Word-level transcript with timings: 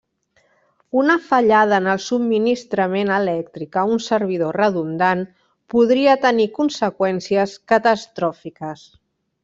Una 1.01 1.17
fallada 1.25 1.77
en 1.81 1.89
el 1.91 2.01
subministrament 2.05 3.13
elèctric 3.17 3.79
a 3.83 3.85
un 3.97 4.03
servidor 4.07 4.59
redundant, 4.63 5.25
podria 5.75 6.19
tenir 6.27 6.51
conseqüències 6.61 7.59
catastròfiques. 7.75 8.91